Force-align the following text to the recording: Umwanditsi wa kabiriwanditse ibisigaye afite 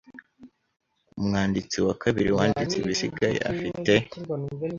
Umwanditsi 1.19 1.77
wa 1.85 1.95
kabiriwanditse 2.01 2.75
ibisigaye 2.79 3.37
afite 3.51 3.93